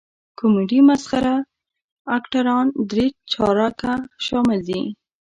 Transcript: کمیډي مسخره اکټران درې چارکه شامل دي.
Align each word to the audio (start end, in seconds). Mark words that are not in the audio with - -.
کمیډي 0.39 0.79
مسخره 0.89 1.35
اکټران 2.17 2.65
درې 2.91 3.07
چارکه 3.31 3.93
شامل 4.25 4.59
دي. 4.67 4.81